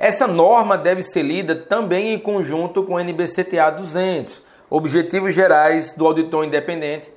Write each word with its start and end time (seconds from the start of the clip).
Essa 0.00 0.26
norma 0.26 0.76
deve 0.76 1.00
ser 1.00 1.22
lida 1.22 1.54
também 1.54 2.12
em 2.12 2.18
conjunto 2.18 2.82
com 2.82 2.96
a 2.96 3.04
NBCTA 3.04 3.70
200, 3.70 4.42
Objetivos 4.68 5.32
Gerais 5.32 5.92
do 5.92 6.04
Auditor 6.04 6.44
Independente 6.44 7.12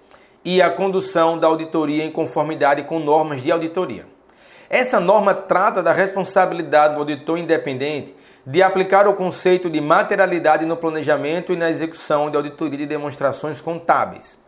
e 0.45 0.61
a 0.61 0.69
condução 0.69 1.35
da 1.35 1.47
auditoria 1.47 2.05
em 2.05 2.11
conformidade 2.11 2.83
com 2.83 2.99
normas 2.99 3.41
de 3.41 3.51
auditoria. 3.51 4.05
Essa 4.69 4.99
norma 4.99 5.33
trata 5.33 5.81
da 5.81 5.91
responsabilidade 5.91 6.93
do 6.93 6.99
auditor 6.99 7.39
independente 7.39 8.15
de 8.45 8.63
aplicar 8.63 9.07
o 9.07 9.13
conceito 9.13 9.69
de 9.69 9.79
materialidade 9.79 10.65
no 10.65 10.77
planejamento 10.77 11.53
e 11.53 11.55
na 11.55 11.69
execução 11.69 12.29
de 12.29 12.37
auditoria 12.37 12.79
de 12.79 12.85
demonstrações 12.85 13.61
contábeis. 13.61 14.39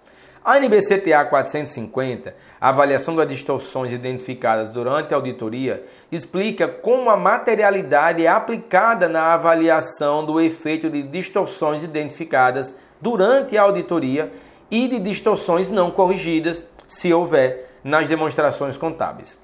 A 0.46 0.60
NBCTA 0.60 1.24
450, 1.24 2.36
a 2.60 2.68
avaliação 2.68 3.16
das 3.16 3.30
distorções 3.30 3.94
identificadas 3.94 4.70
durante 4.70 5.14
a 5.14 5.18
auditoria, 5.18 5.86
explica 6.12 6.68
como 6.68 7.10
a 7.10 7.16
materialidade 7.16 8.26
é 8.26 8.28
aplicada 8.28 9.08
na 9.08 9.34
avaliação 9.34 10.26
do 10.26 10.42
efeito 10.42 10.90
de 10.90 11.02
distorções 11.02 11.82
identificadas 11.82 12.76
durante 13.00 13.58
a 13.58 13.62
auditoria 13.62 14.34
e 14.70 14.88
de 14.90 15.00
distorções 15.00 15.70
não 15.70 15.90
corrigidas, 15.90 16.66
se 16.88 17.14
houver, 17.14 17.70
nas 17.82 18.10
demonstrações 18.10 18.76
contábeis. 18.76 19.40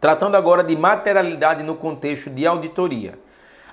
Tratando 0.00 0.36
agora 0.36 0.64
de 0.64 0.74
materialidade 0.74 1.62
no 1.62 1.76
contexto 1.76 2.28
de 2.28 2.44
auditoria. 2.44 3.12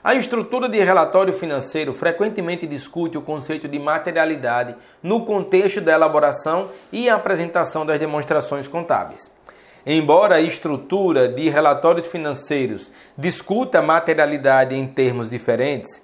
A 0.05 0.13
estrutura 0.13 0.69
de 0.69 0.77
relatório 0.83 1.33
financeiro 1.33 1.91
frequentemente 1.91 2.67
discute 2.67 3.17
o 3.17 3.23
conceito 3.23 3.67
de 3.67 3.79
materialidade 3.79 4.75
no 5.01 5.25
contexto 5.25 5.81
da 5.81 5.93
elaboração 5.93 6.69
e 6.91 7.09
apresentação 7.09 7.83
das 7.83 7.97
demonstrações 7.97 8.67
contábeis. 8.67 9.31
Embora 9.83 10.35
a 10.35 10.41
estrutura 10.41 11.27
de 11.27 11.49
relatórios 11.49 12.05
financeiros 12.05 12.91
discuta 13.17 13.81
materialidade 13.81 14.75
em 14.75 14.85
termos 14.85 15.27
diferentes, 15.27 15.99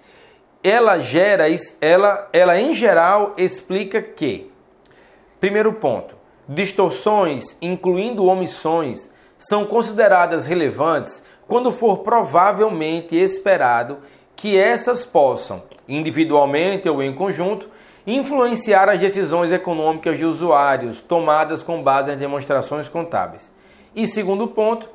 ela 0.64 0.98
gera, 0.98 1.46
ela, 1.80 2.28
ela 2.34 2.60
em 2.60 2.74
geral 2.74 3.36
explica 3.38 4.02
que, 4.02 4.52
primeiro 5.40 5.74
ponto, 5.74 6.16
distorções, 6.50 7.56
incluindo 7.62 8.26
omissões, 8.26 9.12
são 9.42 9.66
consideradas 9.66 10.46
relevantes 10.46 11.22
quando 11.48 11.72
for 11.72 12.00
provavelmente 12.00 13.16
esperado 13.16 13.98
que 14.36 14.56
essas 14.56 15.06
possam, 15.06 15.64
individualmente 15.90 16.88
ou 16.88 17.02
em 17.02 17.14
conjunto, 17.14 17.68
influenciar 18.06 18.88
as 18.88 19.00
decisões 19.00 19.52
econômicas 19.52 20.18
de 20.18 20.26
usuários 20.26 21.02
tomadas 21.02 21.62
com 21.64 21.82
base 21.82 22.12
nas 22.12 22.20
demonstrações 22.20 22.88
contábeis. 22.88 23.52
E 23.96 24.08
segundo 24.08 24.48
ponto, 24.48 24.90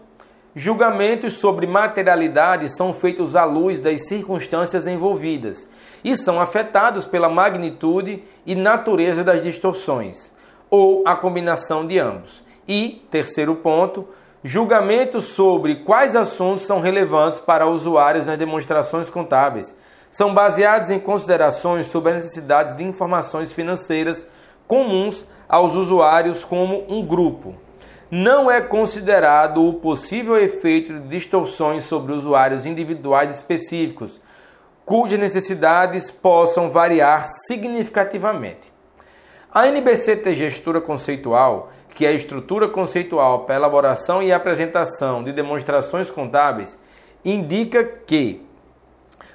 julgamentos 0.55 1.35
sobre 1.35 1.67
materialidade 1.67 2.69
são 2.69 2.95
feitos 2.95 3.37
à 3.37 3.45
luz 3.45 3.81
das 3.81 4.07
circunstâncias 4.09 4.87
envolvidas 4.87 5.69
e 6.05 6.17
são 6.17 6.41
afetados 6.41 7.05
pela 7.05 7.29
magnitude 7.29 8.23
e 8.47 8.55
natureza 8.55 9.23
das 9.23 9.43
distorções, 9.43 10.31
ou 10.71 11.03
a 11.05 11.15
combinação 11.15 11.87
de 11.87 11.99
ambos. 11.99 12.45
E, 12.67 13.07
terceiro 13.11 13.57
ponto, 13.57 14.09
julgamentos 14.47 15.25
sobre 15.25 15.75
quais 15.75 16.15
assuntos 16.15 16.65
são 16.67 16.79
relevantes 16.79 17.41
para 17.41 17.67
usuários 17.67 18.27
nas 18.27 18.39
demonstrações 18.39 19.11
contábeis. 19.11 19.75
São 20.09 20.33
baseados 20.33 20.89
em 20.89 21.01
considerações 21.01 21.89
sobre 21.89 22.13
as 22.13 22.19
necessidades 22.19 22.77
de 22.77 22.87
informações 22.87 23.53
financeiras 23.53 24.25
comuns 24.69 25.27
aos 25.49 25.75
usuários 25.75 26.45
como 26.45 26.85
um 26.89 27.05
grupo. 27.05 27.57
Não 28.09 28.49
é 28.49 28.61
considerado 28.61 29.67
o 29.67 29.75
possível 29.75 30.37
efeito 30.37 30.93
de 30.93 31.09
distorções 31.09 31.85
sobre 31.85 32.13
usuários 32.13 32.67
individuais 32.67 33.35
específicos, 33.35 34.21
cujas 34.85 35.19
necessidades 35.19 36.13
possam 36.13 36.71
variar 36.71 37.27
significativamente. 37.49 38.73
A 39.53 39.67
NBCT 39.67 40.37
Gestura 40.37 40.81
Conceitual 40.81 41.71
que 41.97 42.07
a 42.07 42.13
estrutura 42.13 42.69
conceitual 42.69 43.47
para 43.47 43.55
elaboração 43.55 44.23
e 44.23 44.31
apresentação 44.31 45.25
de 45.25 45.33
demonstrações 45.33 46.11
contábeis 46.11 46.79
indica 47.25 47.83
que, 47.83 48.45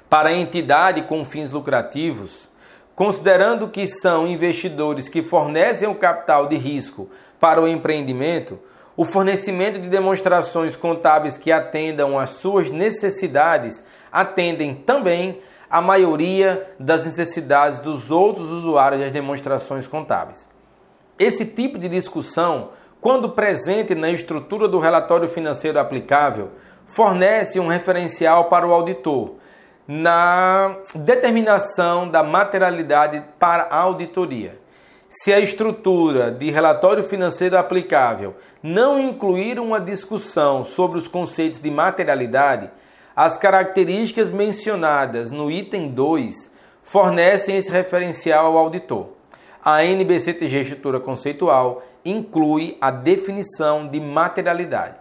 para 0.08 0.28
a 0.28 0.32
entidade 0.32 1.02
com 1.02 1.24
fins 1.24 1.50
lucrativos, 1.50 2.48
considerando 2.94 3.66
que 3.66 3.84
são 3.84 4.28
investidores 4.28 5.08
que 5.08 5.24
fornecem 5.24 5.88
o 5.88 5.96
capital 5.96 6.46
de 6.46 6.56
risco 6.56 7.10
para 7.40 7.60
o 7.60 7.66
empreendimento, 7.66 8.60
o 8.96 9.04
fornecimento 9.04 9.80
de 9.80 9.88
demonstrações 9.88 10.76
contábeis 10.76 11.36
que 11.36 11.50
atendam 11.50 12.16
às 12.16 12.30
suas 12.30 12.70
necessidades 12.70 13.82
atendem 14.12 14.72
também 14.72 15.40
a 15.68 15.82
maioria 15.82 16.64
das 16.78 17.06
necessidades 17.06 17.80
dos 17.80 18.08
outros 18.08 18.52
usuários 18.52 19.00
das 19.00 19.10
demonstrações 19.10 19.88
contábeis. 19.88 20.51
Esse 21.22 21.46
tipo 21.46 21.78
de 21.78 21.88
discussão, 21.88 22.70
quando 23.00 23.30
presente 23.30 23.94
na 23.94 24.10
estrutura 24.10 24.66
do 24.66 24.80
relatório 24.80 25.28
financeiro 25.28 25.78
aplicável, 25.78 26.50
fornece 26.84 27.60
um 27.60 27.68
referencial 27.68 28.46
para 28.46 28.66
o 28.66 28.72
auditor 28.72 29.34
na 29.86 30.78
determinação 30.96 32.08
da 32.08 32.24
materialidade 32.24 33.22
para 33.38 33.68
a 33.70 33.76
auditoria. 33.76 34.58
Se 35.08 35.32
a 35.32 35.38
estrutura 35.38 36.28
de 36.28 36.50
relatório 36.50 37.04
financeiro 37.04 37.56
aplicável 37.56 38.34
não 38.60 38.98
incluir 38.98 39.60
uma 39.60 39.80
discussão 39.80 40.64
sobre 40.64 40.98
os 40.98 41.06
conceitos 41.06 41.60
de 41.60 41.70
materialidade, 41.70 42.68
as 43.14 43.36
características 43.36 44.32
mencionadas 44.32 45.30
no 45.30 45.48
item 45.52 45.88
2 45.88 46.50
fornecem 46.82 47.56
esse 47.56 47.70
referencial 47.70 48.46
ao 48.46 48.58
auditor 48.58 49.21
a 49.62 49.84
NBCTG 49.84 50.60
Estrutura 50.60 50.98
Conceitual 50.98 51.82
inclui 52.04 52.76
a 52.80 52.90
definição 52.90 53.86
de 53.86 54.00
materialidade. 54.00 54.96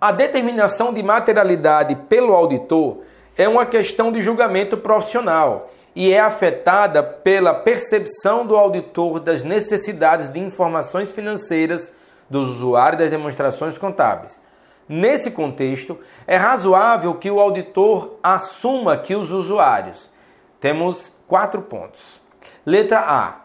A 0.00 0.12
determinação 0.12 0.92
de 0.92 1.02
materialidade 1.02 1.96
pelo 2.08 2.32
auditor 2.32 2.98
é 3.36 3.48
uma 3.48 3.66
questão 3.66 4.12
de 4.12 4.22
julgamento 4.22 4.76
profissional 4.76 5.70
e 5.94 6.12
é 6.12 6.20
afetada 6.20 7.02
pela 7.02 7.52
percepção 7.52 8.46
do 8.46 8.56
auditor 8.56 9.20
das 9.20 9.42
necessidades 9.42 10.28
de 10.28 10.40
informações 10.40 11.10
financeiras 11.12 11.90
dos 12.30 12.48
usuários 12.48 13.00
das 13.00 13.10
demonstrações 13.10 13.76
contábeis. 13.76 14.40
Nesse 14.88 15.30
contexto, 15.30 15.98
é 16.26 16.36
razoável 16.36 17.14
que 17.14 17.30
o 17.30 17.40
auditor 17.40 18.18
assuma 18.22 18.96
que 18.96 19.14
os 19.14 19.32
usuários. 19.32 20.10
Temos 20.60 21.12
quatro 21.26 21.62
pontos. 21.62 22.20
Letra 22.64 23.00
A 23.00 23.41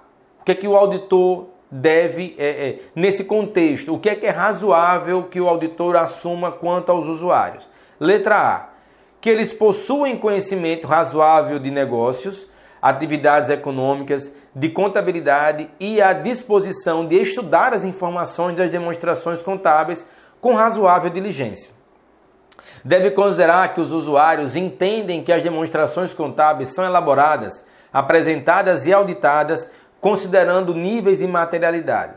que 0.47 0.51
é 0.53 0.55
que 0.55 0.67
o 0.67 0.77
auditor 0.77 1.47
deve, 1.69 2.33
é, 2.37 2.47
é, 2.47 2.79
nesse 2.95 3.25
contexto, 3.25 3.93
o 3.93 3.99
que 3.99 4.09
é 4.09 4.15
que 4.15 4.25
é 4.25 4.29
razoável 4.29 5.23
que 5.23 5.41
o 5.41 5.49
auditor 5.49 5.97
assuma 5.97 6.53
quanto 6.53 6.89
aos 6.89 7.05
usuários? 7.05 7.67
Letra 7.99 8.37
A, 8.37 8.69
que 9.19 9.29
eles 9.29 9.51
possuem 9.51 10.17
conhecimento 10.17 10.87
razoável 10.87 11.59
de 11.59 11.69
negócios, 11.69 12.47
atividades 12.81 13.49
econômicas, 13.49 14.31
de 14.55 14.69
contabilidade 14.69 15.69
e 15.81 16.01
a 16.01 16.13
disposição 16.13 17.05
de 17.05 17.17
estudar 17.17 17.73
as 17.73 17.83
informações 17.83 18.53
das 18.53 18.69
demonstrações 18.69 19.41
contábeis 19.41 20.07
com 20.39 20.53
razoável 20.53 21.09
diligência. 21.09 21.73
Deve 22.85 23.11
considerar 23.11 23.73
que 23.73 23.81
os 23.81 23.91
usuários 23.91 24.55
entendem 24.55 25.21
que 25.21 25.33
as 25.33 25.43
demonstrações 25.43 26.13
contábeis 26.13 26.73
são 26.73 26.85
elaboradas, 26.85 27.65
apresentadas 27.91 28.85
e 28.85 28.93
auditadas 28.93 29.69
considerando 30.07 30.73
níveis 30.73 31.19
de 31.19 31.27
materialidade. 31.27 32.13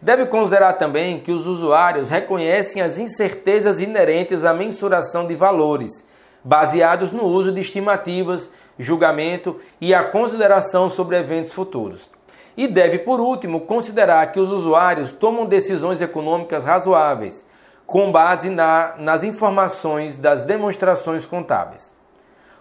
Deve 0.00 0.26
considerar 0.26 0.74
também 0.74 1.18
que 1.18 1.32
os 1.32 1.44
usuários 1.44 2.08
reconhecem 2.08 2.80
as 2.80 3.00
incertezas 3.00 3.80
inerentes 3.80 4.44
à 4.44 4.54
mensuração 4.54 5.26
de 5.26 5.34
valores, 5.34 6.04
baseados 6.44 7.10
no 7.10 7.24
uso 7.24 7.50
de 7.50 7.60
estimativas 7.60 8.48
julgamento 8.78 9.56
e 9.80 9.92
a 9.92 10.04
consideração 10.04 10.88
sobre 10.88 11.16
eventos 11.16 11.52
futuros. 11.52 12.08
E 12.56 12.68
deve, 12.68 13.00
por 13.00 13.20
último, 13.20 13.62
considerar 13.62 14.30
que 14.30 14.38
os 14.38 14.52
usuários 14.52 15.10
tomam 15.10 15.44
decisões 15.44 16.00
econômicas 16.00 16.62
razoáveis, 16.62 17.44
com 17.84 18.12
base 18.12 18.50
na, 18.50 18.94
nas 18.98 19.24
informações 19.24 20.16
das 20.16 20.44
demonstrações 20.44 21.26
contábeis. 21.26 21.92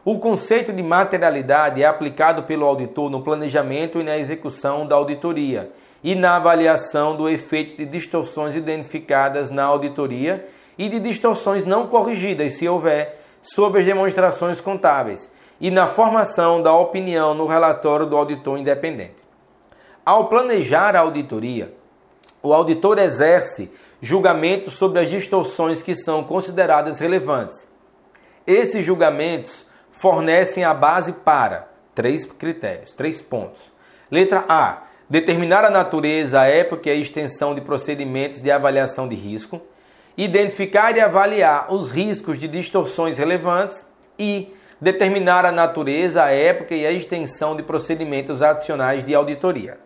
O 0.04 0.18
conceito 0.18 0.74
de 0.74 0.82
materialidade 0.82 1.84
é 1.84 1.86
aplicado 1.86 2.42
pelo 2.42 2.66
auditor 2.66 3.08
no 3.12 3.22
planejamento 3.22 4.00
e 4.00 4.04
na 4.04 4.18
execução 4.18 4.88
da 4.88 4.96
auditoria 4.96 5.72
e 6.04 6.16
na 6.16 6.38
avaliação 6.38 7.16
do 7.16 7.30
efeito 7.30 7.78
de 7.78 7.86
distorções 7.86 8.56
identificadas 8.56 9.52
na 9.52 9.64
auditoria 9.64 10.44
e 10.76 10.90
de 10.90 11.00
distorções 11.00 11.66
não 11.66 11.86
corrigidas, 11.86 12.54
se 12.54 12.68
houver, 12.68 13.20
sobre 13.44 13.82
as 13.82 13.86
demonstrações 13.86 14.60
contábeis 14.60 15.30
e 15.60 15.70
na 15.70 15.86
formação 15.86 16.64
da 16.64 16.74
opinião 16.74 17.36
no 17.36 17.46
relatório 17.46 18.08
do 18.08 18.18
auditor 18.18 18.58
independente. 18.58 19.22
Ao 20.04 20.28
planejar 20.28 20.96
a 20.96 21.02
auditoria, 21.02 21.76
o 22.42 22.52
auditor 22.52 22.98
exerce 22.98 23.70
julgamento 24.02 24.72
sobre 24.72 25.00
as 25.00 25.12
distorções 25.12 25.84
que 25.84 25.94
são 25.94 26.24
consideradas 26.24 27.00
relevantes. 27.00 27.68
Esses 28.48 28.84
julgamentos 28.84 29.70
fornecem 30.02 30.64
a 30.64 30.74
base 30.74 31.14
para 31.14 31.68
três 31.94 32.26
critérios, 32.26 32.92
três 32.92 33.22
pontos. 33.22 33.72
Letra 34.10 34.44
A: 34.50 34.82
determinar 35.08 35.64
a 35.64 35.70
natureza, 35.70 36.42
a 36.42 36.48
época 36.48 36.90
e 36.90 36.92
a 36.92 36.96
extensão 36.96 37.54
de 37.54 37.62
procedimentos 37.62 38.42
de 38.42 38.50
avaliação 38.50 39.08
de 39.08 39.16
risco, 39.16 39.62
identificar 40.18 40.98
e 40.98 41.00
avaliar 41.00 41.72
os 41.72 41.92
riscos 41.92 42.40
de 42.40 42.48
distorções 42.48 43.20
relevantes 43.20 43.86
e 44.18 44.52
determinar 44.82 45.46
a 45.46 45.52
natureza, 45.52 46.24
a 46.24 46.32
época 46.32 46.74
e 46.74 46.84
a 46.84 46.92
extensão 46.92 47.56
de 47.56 47.62
procedimentos 47.62 48.42
adicionais 48.42 49.04
de 49.04 49.14
auditoria. 49.14 49.78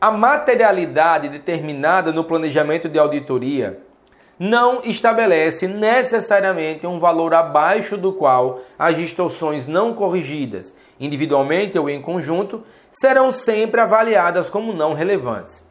A 0.00 0.12
materialidade 0.12 1.28
determinada 1.28 2.12
no 2.12 2.22
planejamento 2.22 2.88
de 2.88 2.96
auditoria 2.96 3.80
não 4.38 4.80
estabelece 4.84 5.68
necessariamente 5.68 6.86
um 6.86 6.98
valor 6.98 7.34
abaixo 7.34 7.96
do 7.96 8.12
qual 8.12 8.60
as 8.78 8.96
distorções 8.96 9.66
não 9.66 9.94
corrigidas, 9.94 10.74
individualmente 10.98 11.78
ou 11.78 11.88
em 11.88 12.00
conjunto, 12.00 12.62
serão 12.90 13.30
sempre 13.30 13.80
avaliadas 13.80 14.50
como 14.50 14.72
não 14.72 14.94
relevantes. 14.94 15.64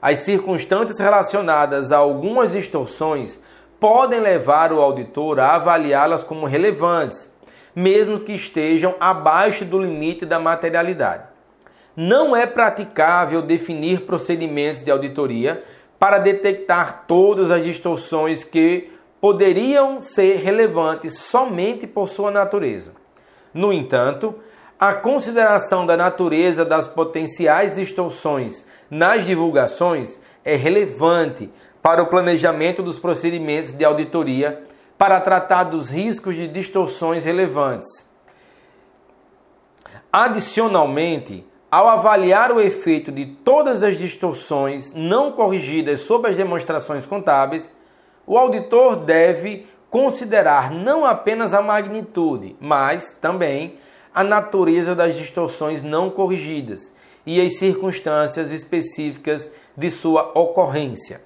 As 0.00 0.20
circunstâncias 0.20 0.98
relacionadas 0.98 1.90
a 1.90 1.98
algumas 1.98 2.52
distorções 2.52 3.40
podem 3.80 4.20
levar 4.20 4.72
o 4.72 4.80
auditor 4.80 5.40
a 5.40 5.54
avaliá-las 5.54 6.24
como 6.24 6.46
relevantes, 6.46 7.30
mesmo 7.74 8.20
que 8.20 8.32
estejam 8.32 8.94
abaixo 9.00 9.64
do 9.64 9.78
limite 9.78 10.24
da 10.24 10.38
materialidade 10.38 11.34
não 11.96 12.34
é 12.34 12.46
praticável 12.46 13.40
definir 13.40 14.00
procedimentos 14.00 14.82
de 14.82 14.90
auditoria 14.90 15.62
para 16.04 16.18
detectar 16.18 17.04
todas 17.06 17.50
as 17.50 17.64
distorções 17.64 18.44
que 18.44 18.92
poderiam 19.22 20.02
ser 20.02 20.36
relevantes 20.36 21.18
somente 21.18 21.86
por 21.86 22.10
sua 22.10 22.30
natureza. 22.30 22.92
No 23.54 23.72
entanto, 23.72 24.34
a 24.78 24.92
consideração 24.92 25.86
da 25.86 25.96
natureza 25.96 26.62
das 26.62 26.86
potenciais 26.86 27.74
distorções 27.74 28.66
nas 28.90 29.24
divulgações 29.24 30.18
é 30.44 30.54
relevante 30.56 31.50
para 31.80 32.02
o 32.02 32.06
planejamento 32.08 32.82
dos 32.82 32.98
procedimentos 32.98 33.72
de 33.72 33.82
auditoria 33.82 34.62
para 34.98 35.18
tratar 35.22 35.64
dos 35.64 35.88
riscos 35.88 36.34
de 36.34 36.46
distorções 36.46 37.24
relevantes. 37.24 38.04
Adicionalmente, 40.12 41.46
ao 41.74 41.88
avaliar 41.88 42.52
o 42.52 42.60
efeito 42.60 43.10
de 43.10 43.26
todas 43.26 43.82
as 43.82 43.98
distorções 43.98 44.92
não 44.94 45.32
corrigidas 45.32 46.02
sobre 46.02 46.30
as 46.30 46.36
demonstrações 46.36 47.04
contábeis, 47.04 47.68
o 48.24 48.38
auditor 48.38 48.94
deve 48.94 49.66
considerar 49.90 50.70
não 50.70 51.04
apenas 51.04 51.52
a 51.52 51.60
magnitude, 51.60 52.54
mas 52.60 53.10
também 53.20 53.74
a 54.14 54.22
natureza 54.22 54.94
das 54.94 55.16
distorções 55.16 55.82
não 55.82 56.10
corrigidas 56.10 56.92
e 57.26 57.44
as 57.44 57.56
circunstâncias 57.56 58.52
específicas 58.52 59.50
de 59.76 59.90
sua 59.90 60.30
ocorrência. 60.32 61.22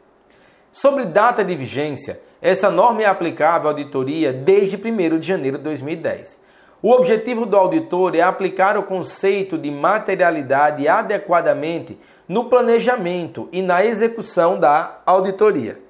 Sobre 0.73 1.05
data 1.05 1.45
de 1.45 1.55
vigência, 1.55 2.23
essa 2.41 2.71
norma 2.71 3.03
é 3.03 3.05
aplicável 3.05 3.69
à 3.69 3.73
auditoria 3.73 4.33
desde 4.33 4.77
1 4.77 5.19
de 5.19 5.27
janeiro 5.27 5.59
de 5.59 5.65
2010. 5.65 6.48
O 6.81 6.93
objetivo 6.93 7.45
do 7.45 7.57
auditor 7.57 8.15
é 8.15 8.21
aplicar 8.21 8.77
o 8.79 8.85
conceito 8.85 9.59
de 9.59 9.69
materialidade 9.69 10.87
adequadamente 10.87 11.99
no 12.29 12.45
planejamento 12.45 13.49
e 13.51 13.63
na 13.63 13.85
execução 13.85 14.61
da 14.61 15.01
auditoria. 15.05 15.81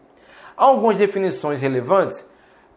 Algumas 0.56 0.96
definições 0.96 1.60
relevantes. 1.60 2.24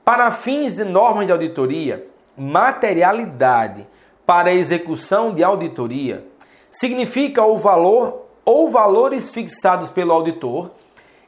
Para 0.04 0.30
fins 0.30 0.76
de 0.76 0.84
normas 0.84 1.26
de 1.26 1.32
auditoria, 1.32 2.06
materialidade 2.36 3.88
para 4.26 4.50
a 4.50 4.54
execução 4.54 5.34
de 5.34 5.42
auditoria 5.42 6.26
significa 6.70 7.46
o 7.46 7.58
valor 7.58 8.26
ou 8.44 8.70
valores 8.70 9.30
fixados 9.30 9.90
pelo 9.90 10.12
auditor 10.12 10.72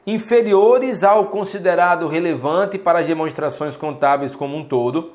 inferiores 0.06 1.02
ao 1.02 1.26
considerado 1.26 2.08
relevante 2.08 2.78
para 2.78 2.98
as 2.98 3.06
demonstrações 3.06 3.74
contábeis 3.74 4.36
como 4.36 4.54
um 4.54 4.64
todo, 4.64 5.14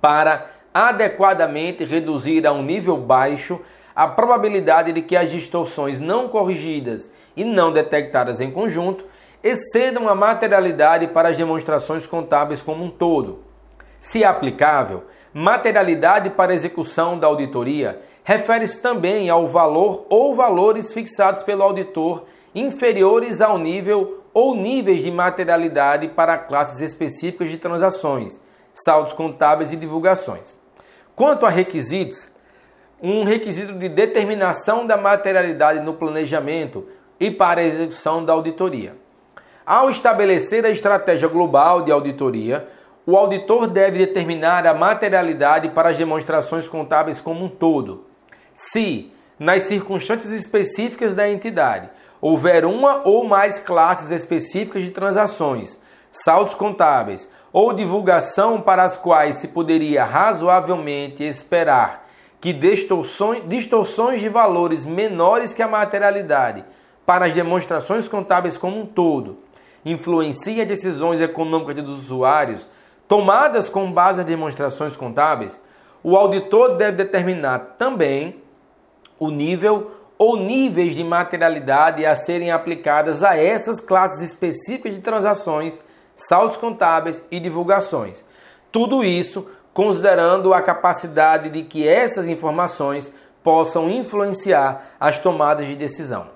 para 0.00 0.46
adequadamente 0.72 1.84
reduzir 1.84 2.46
a 2.46 2.52
um 2.52 2.62
nível 2.62 2.96
baixo 2.96 3.60
a 3.94 4.06
probabilidade 4.06 4.92
de 4.92 5.02
que 5.02 5.16
as 5.16 5.30
distorções 5.30 6.00
não 6.00 6.28
corrigidas 6.28 7.10
e 7.36 7.44
não 7.44 7.72
detectadas 7.72 8.40
em 8.40 8.50
conjunto 8.50 9.04
excedam 9.42 10.08
a 10.08 10.14
materialidade 10.14 11.08
para 11.08 11.30
as 11.30 11.36
demonstrações 11.36 12.06
contábeis 12.06 12.62
como 12.62 12.84
um 12.84 12.90
todo. 12.90 13.40
Se 13.98 14.24
aplicável, 14.24 15.04
materialidade 15.32 16.30
para 16.30 16.54
execução 16.54 17.18
da 17.18 17.26
auditoria 17.26 18.00
refere-se 18.22 18.80
também 18.80 19.28
ao 19.28 19.46
valor 19.46 20.06
ou 20.08 20.34
valores 20.34 20.92
fixados 20.92 21.42
pelo 21.42 21.62
auditor 21.62 22.24
inferiores 22.54 23.40
ao 23.40 23.58
nível 23.58 24.22
ou 24.32 24.54
níveis 24.54 25.02
de 25.02 25.10
materialidade 25.10 26.08
para 26.08 26.38
classes 26.38 26.80
específicas 26.80 27.48
de 27.48 27.58
transações, 27.58 28.40
saldos 28.72 29.12
contábeis 29.12 29.72
e 29.72 29.76
divulgações. 29.76 30.59
Quanto 31.20 31.44
a 31.44 31.50
requisitos, 31.50 32.22
um 32.98 33.24
requisito 33.24 33.74
de 33.74 33.90
determinação 33.90 34.86
da 34.86 34.96
materialidade 34.96 35.80
no 35.80 35.92
planejamento 35.92 36.86
e 37.20 37.30
para 37.30 37.60
a 37.60 37.64
execução 37.64 38.24
da 38.24 38.32
auditoria. 38.32 38.96
Ao 39.66 39.90
estabelecer 39.90 40.64
a 40.64 40.70
estratégia 40.70 41.28
global 41.28 41.82
de 41.82 41.92
auditoria, 41.92 42.66
o 43.04 43.18
auditor 43.18 43.66
deve 43.66 43.98
determinar 43.98 44.66
a 44.66 44.72
materialidade 44.72 45.68
para 45.68 45.90
as 45.90 45.98
demonstrações 45.98 46.70
contábeis 46.70 47.20
como 47.20 47.44
um 47.44 47.50
todo. 47.50 48.06
Se, 48.54 49.12
nas 49.38 49.64
circunstâncias 49.64 50.32
específicas 50.32 51.14
da 51.14 51.28
entidade, 51.28 51.90
houver 52.18 52.64
uma 52.64 53.06
ou 53.06 53.24
mais 53.24 53.58
classes 53.58 54.10
específicas 54.10 54.84
de 54.84 54.90
transações, 54.90 55.78
saldos 56.10 56.54
contábeis 56.54 57.28
ou 57.52 57.72
divulgação 57.72 58.60
para 58.60 58.84
as 58.84 58.96
quais 58.96 59.36
se 59.36 59.48
poderia 59.48 60.04
razoavelmente 60.04 61.22
esperar 61.22 62.08
que 62.40 62.52
distorções, 62.52 63.42
distorções 63.46 64.20
de 64.20 64.28
valores 64.28 64.84
menores 64.84 65.52
que 65.52 65.62
a 65.62 65.68
materialidade 65.68 66.64
para 67.04 67.26
as 67.26 67.34
demonstrações 67.34 68.08
contábeis 68.08 68.56
como 68.56 68.80
um 68.80 68.86
todo 68.86 69.38
influenciem 69.84 70.60
as 70.60 70.68
decisões 70.68 71.20
econômicas 71.20 71.74
dos 71.76 71.98
usuários 72.04 72.68
tomadas 73.10 73.68
com 73.68 73.90
base 73.90 74.18
nas 74.18 74.26
demonstrações 74.26 74.96
contábeis, 74.96 75.60
o 76.00 76.16
auditor 76.16 76.76
deve 76.76 76.98
determinar 76.98 77.74
também 77.76 78.40
o 79.18 79.30
nível 79.30 79.90
ou 80.16 80.36
níveis 80.36 80.94
de 80.94 81.02
materialidade 81.02 82.06
a 82.06 82.14
serem 82.14 82.52
aplicadas 82.52 83.24
a 83.24 83.36
essas 83.36 83.80
classes 83.80 84.20
específicas 84.20 84.94
de 84.94 85.00
transações 85.00 85.76
saldos 86.28 86.56
contábeis 86.56 87.24
e 87.30 87.40
divulgações. 87.40 88.24
Tudo 88.70 89.02
isso 89.02 89.46
considerando 89.72 90.52
a 90.52 90.60
capacidade 90.60 91.48
de 91.48 91.62
que 91.62 91.86
essas 91.86 92.28
informações 92.28 93.12
possam 93.42 93.88
influenciar 93.88 94.94
as 94.98 95.18
tomadas 95.18 95.66
de 95.66 95.76
decisão. 95.76 96.28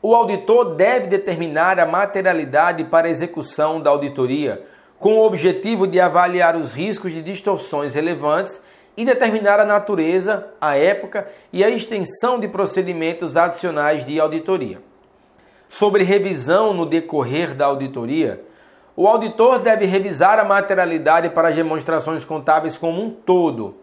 O 0.00 0.14
auditor 0.14 0.74
deve 0.74 1.06
determinar 1.06 1.78
a 1.78 1.86
materialidade 1.86 2.84
para 2.84 3.06
a 3.06 3.10
execução 3.10 3.80
da 3.80 3.90
auditoria, 3.90 4.64
com 4.98 5.14
o 5.14 5.26
objetivo 5.26 5.86
de 5.86 6.00
avaliar 6.00 6.56
os 6.56 6.72
riscos 6.72 7.12
de 7.12 7.22
distorções 7.22 7.94
relevantes 7.94 8.60
e 8.96 9.04
determinar 9.04 9.60
a 9.60 9.64
natureza, 9.64 10.48
a 10.60 10.76
época 10.76 11.26
e 11.52 11.64
a 11.64 11.70
extensão 11.70 12.38
de 12.38 12.48
procedimentos 12.48 13.36
adicionais 13.36 14.04
de 14.04 14.18
auditoria. 14.20 14.80
Sobre 15.68 16.04
revisão 16.04 16.74
no 16.74 16.84
decorrer 16.84 17.54
da 17.54 17.66
auditoria, 17.66 18.44
o 18.94 19.08
auditor 19.08 19.58
deve 19.58 19.86
revisar 19.86 20.38
a 20.38 20.44
materialidade 20.44 21.30
para 21.30 21.48
as 21.48 21.56
demonstrações 21.56 22.24
contábeis 22.24 22.76
como 22.76 23.02
um 23.02 23.10
todo 23.10 23.76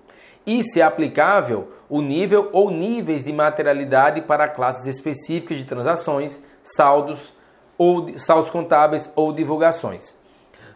e, 0.46 0.64
se 0.64 0.82
aplicável, 0.82 1.70
o 1.90 2.02
nível 2.02 2.50
ou 2.52 2.70
níveis 2.70 3.24
de 3.24 3.34
materialidade 3.34 4.22
para 4.22 4.48
classes 4.48 4.86
específicas 4.86 5.58
de 5.58 5.66
transações, 5.66 6.40
saldos, 6.64 7.34
ou 7.78 8.18
saldos 8.18 8.50
contábeis 8.50 9.12
ou 9.16 9.34
divulgações. 9.34 10.16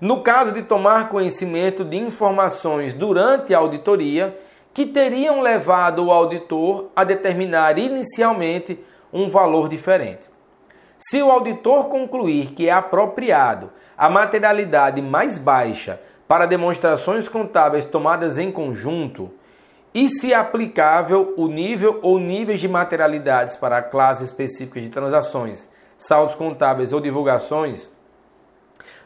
No 0.02 0.22
caso 0.22 0.52
de 0.52 0.64
tomar 0.64 1.10
conhecimento 1.10 1.86
de 1.86 1.98
informações 1.98 2.94
durante 2.94 3.54
a 3.54 3.60
auditoria 3.60 4.38
que 4.74 4.86
teriam 4.88 5.42
levado 5.42 6.04
o 6.04 6.12
auditor 6.12 6.90
a 6.96 7.04
determinar 7.04 7.78
inicialmente 7.78 8.84
um 9.14 9.30
valor 9.30 9.70
diferente. 9.70 10.33
Se 11.10 11.22
o 11.22 11.30
auditor 11.30 11.90
concluir 11.90 12.52
que 12.54 12.70
é 12.70 12.72
apropriado 12.72 13.72
a 13.98 14.10
materialidade 14.10 15.02
mais 15.02 15.38
baixa 15.38 16.00
para 16.28 16.46
demonstrações 16.46 17.28
contábeis 17.28 17.84
tomadas 17.84 18.38
em 18.38 18.50
conjunto, 18.50 19.32
e 19.94 20.10
se 20.10 20.34
aplicável 20.34 21.34
o 21.38 21.48
nível 21.48 22.00
ou 22.02 22.18
níveis 22.18 22.60
de 22.60 22.68
materialidades 22.68 23.58
para 23.58 23.82
classes 23.82 24.28
específicas 24.28 24.82
de 24.82 24.90
transações, 24.90 25.68
saldos 25.98 26.36
contábeis 26.36 26.94
ou 26.94 27.00
divulgações, 27.00 27.92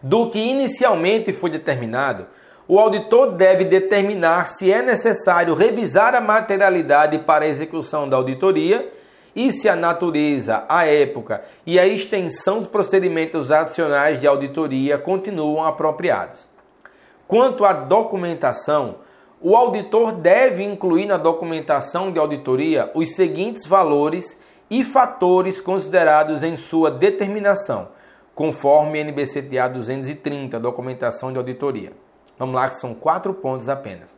do 0.01 0.29
que 0.29 0.39
inicialmente 0.39 1.33
foi 1.33 1.49
determinado, 1.49 2.27
o 2.67 2.79
auditor 2.79 3.31
deve 3.31 3.65
determinar 3.65 4.45
se 4.45 4.71
é 4.71 4.81
necessário 4.81 5.55
revisar 5.55 6.13
a 6.13 6.21
materialidade 6.21 7.19
para 7.19 7.45
a 7.45 7.47
execução 7.47 8.07
da 8.07 8.15
auditoria 8.15 8.87
e 9.37 9.51
se 9.51 9.69
a 9.69 9.75
natureza, 9.75 10.65
a 10.67 10.87
época 10.87 11.43
e 11.63 11.77
a 11.77 11.85
extensão 11.85 12.57
dos 12.57 12.67
procedimentos 12.67 13.51
adicionais 13.51 14.19
de 14.19 14.25
auditoria 14.25 14.97
continuam 14.97 15.63
apropriados. 15.63 16.47
Quanto 17.27 17.63
à 17.63 17.71
documentação, 17.71 18.95
o 19.39 19.55
auditor 19.55 20.11
deve 20.11 20.63
incluir 20.63 21.05
na 21.05 21.17
documentação 21.17 22.11
de 22.11 22.17
auditoria 22.17 22.89
os 22.95 23.13
seguintes 23.13 23.67
valores 23.67 24.35
e 24.71 24.83
fatores 24.83 25.61
considerados 25.61 26.41
em 26.41 26.57
sua 26.57 26.89
determinação, 26.89 27.89
conforme 28.33 29.03
NBCTA 29.03 29.69
230, 29.69 30.59
documentação 30.59 31.31
de 31.31 31.37
auditoria. 31.37 31.93
Vamos 32.39 32.55
lá, 32.55 32.67
que 32.67 32.73
são 32.73 32.95
quatro 32.95 33.35
pontos 33.35 33.69
apenas. 33.69 34.17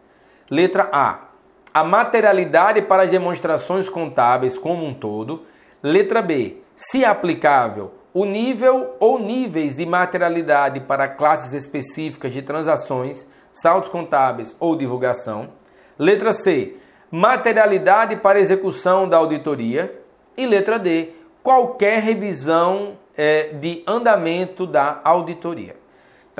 Letra 0.49 0.89
A. 0.93 1.28
A 1.73 1.83
materialidade 1.83 2.81
para 2.81 3.03
as 3.03 3.11
demonstrações 3.11 3.87
contábeis 3.87 4.57
como 4.57 4.85
um 4.85 4.93
todo. 4.93 5.43
Letra 5.83 6.21
B. 6.21 6.57
Se 6.75 7.05
aplicável, 7.05 7.91
o 8.13 8.25
nível 8.25 8.95
ou 8.99 9.19
níveis 9.19 9.75
de 9.75 9.85
materialidade 9.85 10.79
para 10.79 11.07
classes 11.07 11.53
específicas 11.53 12.31
de 12.31 12.41
transações, 12.41 13.25
saldos 13.53 13.89
contábeis 13.89 14.55
ou 14.59 14.75
divulgação. 14.75 15.49
Letra 15.97 16.33
C, 16.33 16.75
materialidade 17.11 18.15
para 18.15 18.39
execução 18.39 19.07
da 19.07 19.17
auditoria. 19.17 20.01
E 20.35 20.45
letra 20.45 20.79
D, 20.79 21.09
qualquer 21.43 22.01
revisão 22.01 22.97
é, 23.15 23.49
de 23.53 23.83
andamento 23.85 24.65
da 24.65 25.01
auditoria. 25.03 25.78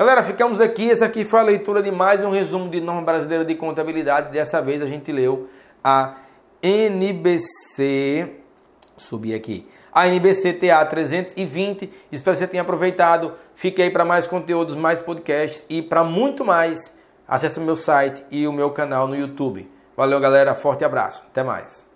Galera, 0.00 0.22
ficamos 0.22 0.62
aqui. 0.62 0.90
Essa 0.90 1.04
aqui 1.04 1.26
foi 1.26 1.40
a 1.40 1.42
leitura 1.42 1.82
de 1.82 1.90
mais 1.90 2.24
um 2.24 2.30
resumo 2.30 2.70
de 2.70 2.80
norma 2.80 3.02
brasileira 3.02 3.44
de 3.44 3.54
contabilidade. 3.54 4.32
Dessa 4.32 4.62
vez 4.62 4.80
a 4.80 4.86
gente 4.86 5.12
leu 5.12 5.50
a 5.84 6.14
NBC. 6.62 8.36
Subir 8.96 9.34
aqui 9.34 9.68
a 9.92 10.08
NBCTA 10.08 10.82
320. 10.86 11.92
Espero 12.10 12.34
que 12.34 12.38
você 12.38 12.46
tenha 12.46 12.62
aproveitado. 12.62 13.34
Fique 13.54 13.82
aí 13.82 13.90
para 13.90 14.06
mais 14.06 14.26
conteúdos, 14.26 14.74
mais 14.74 15.02
podcasts 15.02 15.66
e 15.68 15.82
para 15.82 16.02
muito 16.02 16.46
mais. 16.46 16.96
Acesse 17.28 17.58
o 17.58 17.62
meu 17.62 17.76
site 17.76 18.24
e 18.30 18.48
o 18.48 18.52
meu 18.54 18.70
canal 18.70 19.06
no 19.06 19.14
YouTube. 19.14 19.70
Valeu, 19.94 20.18
galera. 20.18 20.54
Forte 20.54 20.82
abraço. 20.82 21.22
Até 21.30 21.42
mais. 21.42 21.89